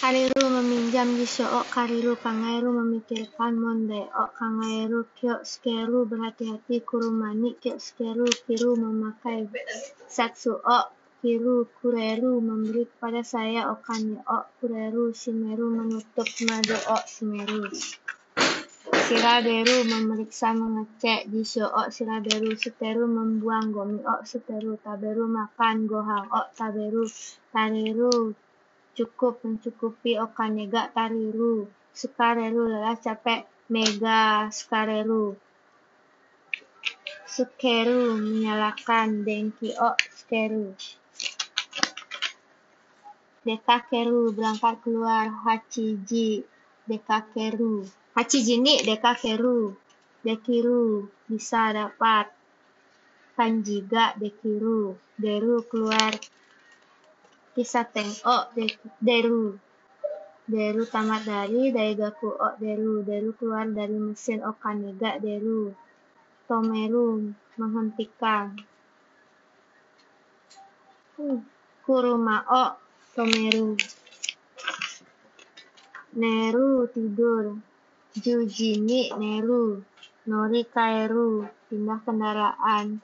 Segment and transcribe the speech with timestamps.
[0.00, 9.40] Kariru meminjam Jisoo Kariru Kangairu memikirkan Mondeo Kangairu Kyosukeru berhati-hati Kurumani Kyosukeru Kiru memakai
[10.16, 10.78] Satsuo
[11.20, 17.62] Kiru Kureru memberi kepada saya Okane o Kureru Shimeru menutup Mado o Shimeru.
[19.04, 27.02] Shiraderu memeriksa mengecek Jisoo Shiraderu Suteru membuang Gomi o Suteru Taberu makan Gohang o Taberu
[27.52, 28.14] Tareru
[28.98, 31.70] cukup mencukupi Okanega Tariru.
[31.94, 35.38] Sukareru lelah capek Mega Sukareru.
[37.22, 40.74] Sukeru menyalakan Denki o Sukeru.
[43.46, 46.42] Dekakeru berangkat keluar Hachiji.
[46.90, 47.86] Dekakeru.
[48.18, 49.78] Hachiji ni Dekakeru.
[50.26, 52.26] Dekiru bisa dapat.
[53.38, 54.98] Kanjiga Dekiru.
[55.14, 56.10] Deru keluar
[57.58, 58.54] Kisaten o
[59.02, 59.58] Deru.
[60.46, 63.02] Deru tamat dari Daigaku o Deru.
[63.02, 65.74] Deru keluar dari mesin Okanega Deru.
[66.46, 68.54] Tomeru menghentikan.
[71.18, 71.42] Hmm.
[71.82, 72.46] Kuruma.
[72.46, 72.64] O
[73.18, 73.74] Tomeru.
[76.14, 77.58] Neru tidur.
[78.14, 79.82] Jujini Neru.
[80.30, 83.02] Nori Kairu pindah kendaraan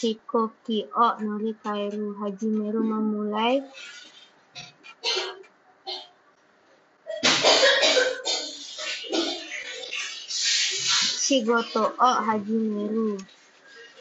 [0.00, 3.56] Hikoki o Nori Kairu Haji Meru memulai.
[11.22, 13.18] Shigoto o Haji Meru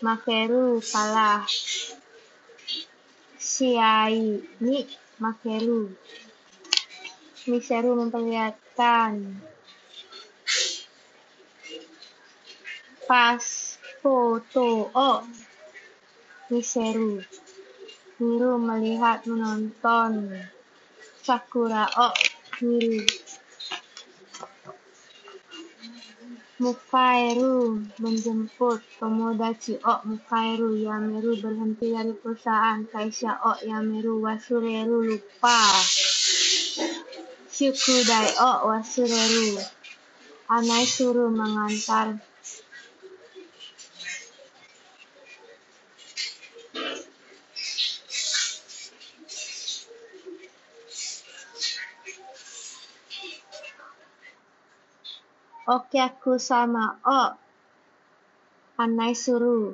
[0.06, 1.42] Makeru kalah
[3.40, 4.78] Shiai ni
[5.23, 5.90] Makeru.
[7.46, 9.38] Miseru memperlihatkan
[13.06, 13.46] pas
[14.02, 15.22] foto oh
[16.51, 17.25] Miseru
[18.21, 20.29] Miru melihat menonton
[21.25, 22.13] Sakura oh
[22.61, 23.01] Miru
[26.55, 30.79] Mukairu menjemput Tomodachi O Mukairu.
[30.79, 35.59] Yameru berhenti dari perusahaan Kaisha O Yameru Wasureru lupa.
[37.51, 39.59] Shukudai O Wasureru.
[40.47, 42.16] Anai suruh mengantar
[55.66, 57.02] Oke aku sama.
[57.02, 57.34] Oh
[58.78, 59.74] Anai suruh.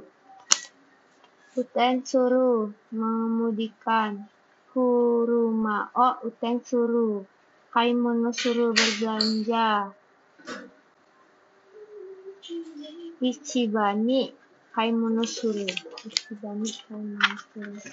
[1.60, 4.24] Uten suruh mengemudikan
[4.72, 5.92] Kuruma.
[5.92, 7.28] Oh Uten suruh.
[7.76, 9.92] Kaimono suruh berbelanja.
[13.20, 14.32] Ichibani
[14.72, 15.76] Kaimono suruh.
[16.08, 17.84] Ichibani Kaimono suruh.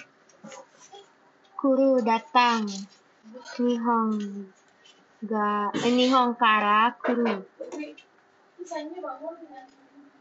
[1.59, 2.63] Kuru datang.
[3.59, 4.15] Nihong
[5.23, 5.71] ga.
[5.73, 7.43] Nihong kara kuru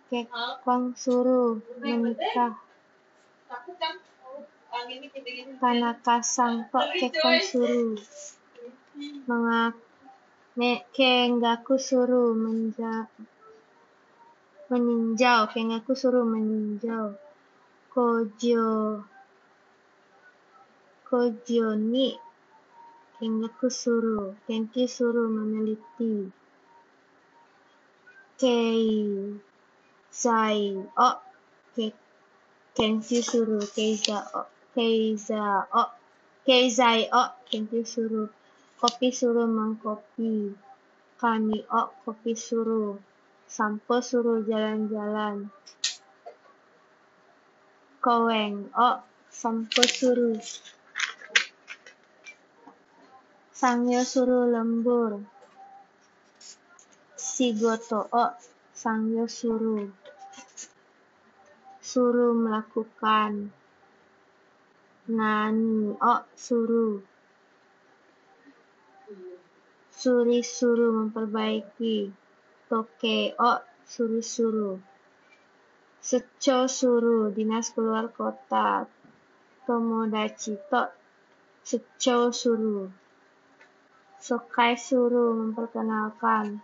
[0.09, 2.56] Kekong suruh menikah.
[5.60, 7.92] Tanaka sangkok kekong suruh.
[9.28, 9.76] Mengak
[10.97, 13.06] Kengaku suruh menja
[14.72, 15.47] meninjau.
[15.53, 17.15] Kengaku suruh meninjau.
[17.92, 19.04] Kojo
[21.06, 22.28] Kojo ni
[23.18, 26.14] Kengaku suruh Kenki suruh meneliti
[28.40, 28.86] Kei
[30.22, 30.60] Zai
[31.08, 31.10] O
[31.74, 31.86] Ke
[32.76, 34.42] Kenki suruh Keiza O
[34.74, 35.42] Keiza
[35.74, 35.84] O
[36.46, 38.30] Keizai O Kenki suruh
[38.80, 40.34] Kopi suruh mengkopi
[41.20, 42.94] Kami O kopi suruh
[43.56, 45.36] Sampo suruh jalan-jalan.
[48.04, 48.56] Koweng
[48.86, 48.90] O
[49.40, 50.38] Sampo suruh
[53.58, 55.19] Sangyo suruh lembur.
[57.19, 58.24] Shigoto o
[58.70, 59.91] Sangyo suruh.
[61.82, 63.50] Suruh melakukan.
[65.10, 67.02] Nani o suruh.
[69.91, 71.98] Suri suruh memperbaiki.
[72.71, 73.53] Toke o
[73.83, 74.78] suri suruh.
[75.98, 78.86] Seco suruh dinas keluar kota.
[79.66, 80.83] Tomodachi to
[81.66, 83.08] Seco suruh
[84.18, 86.59] Sokai suruh memperkenalkan.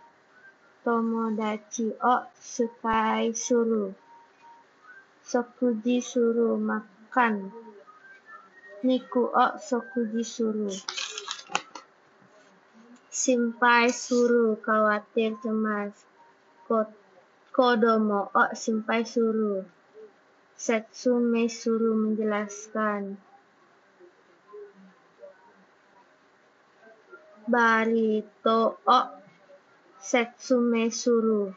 [0.83, 3.95] Tomodachi o Sukai suruh
[5.23, 7.49] Sokuji suruh makan.
[8.85, 10.77] Niku o Sokuji suruh
[13.09, 15.95] Simpai suruh khawatir cemas.
[17.55, 19.63] Kodomo o Simpai suruh
[20.59, 23.15] Setsume suruh menjelaskan
[27.53, 28.59] Barito
[28.97, 28.99] o
[30.09, 31.53] setsume suru.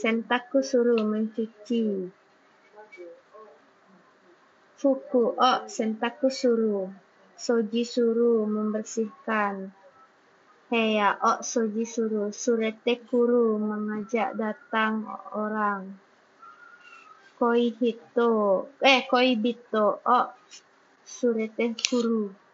[0.00, 1.84] Sentaku suru mencuci.
[4.80, 6.78] Fuku o sentaku suru.
[7.44, 9.72] Soji suru membersihkan.
[10.68, 12.28] Heya o soji suru.
[12.42, 14.94] Surete kuru mengajak datang
[15.32, 15.96] orang.
[17.40, 18.32] Koi hito
[18.84, 20.20] eh koi bito o
[21.16, 22.45] surete kuru.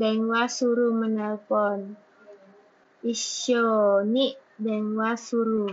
[0.00, 1.96] Denwa suru menelpon.
[3.04, 3.64] Isyo
[4.06, 5.68] ni denwa suru.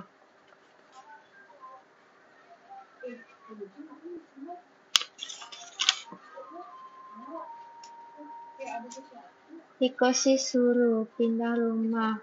[9.79, 12.19] Hikoshi suruh pindah rumah.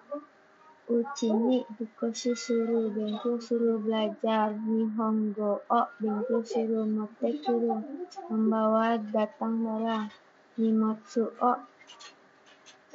[0.87, 7.83] Uchini Hikoshi suruh Bengku suruh belajar Nihongo O Bengku suruh Mote suruh
[8.31, 10.13] membawa datang barang
[10.61, 11.35] Nimotsu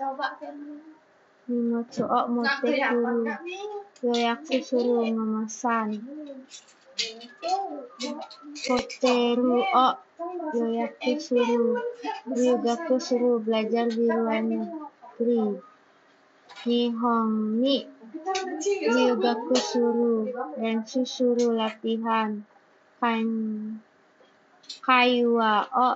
[0.02, 0.10] O
[1.48, 3.28] Nimotsu O Mote suruh
[4.04, 5.90] Yoyaku suruh memesan.
[8.66, 9.88] Koteru O
[10.58, 11.78] Yoyaku suruh.
[12.38, 15.44] Ryugaku suruh belajar di luar negeri.
[16.66, 17.30] Nihon
[17.62, 17.76] ni
[18.94, 20.22] Ryugaku suruh.
[20.62, 22.32] Rensu suruh latihan.
[23.00, 23.26] Kan
[24.86, 25.54] Kaiwa
[25.86, 25.90] o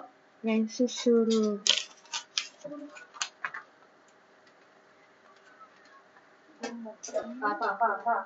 [0.46, 1.58] Rensu suruh
[7.42, 8.24] 爸爸爸爸。